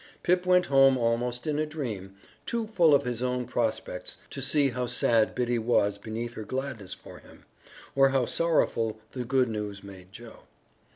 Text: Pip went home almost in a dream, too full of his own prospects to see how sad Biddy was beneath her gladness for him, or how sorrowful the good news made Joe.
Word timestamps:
Pip 0.23 0.47
went 0.47 0.65
home 0.65 0.97
almost 0.97 1.45
in 1.45 1.59
a 1.59 1.65
dream, 1.67 2.15
too 2.47 2.65
full 2.65 2.95
of 2.95 3.03
his 3.03 3.21
own 3.21 3.45
prospects 3.45 4.17
to 4.31 4.41
see 4.41 4.69
how 4.71 4.87
sad 4.87 5.35
Biddy 5.35 5.59
was 5.59 5.99
beneath 5.99 6.33
her 6.33 6.43
gladness 6.43 6.95
for 6.95 7.19
him, 7.19 7.45
or 7.95 8.09
how 8.09 8.25
sorrowful 8.25 8.97
the 9.11 9.23
good 9.23 9.47
news 9.47 9.83
made 9.83 10.11
Joe. 10.11 10.45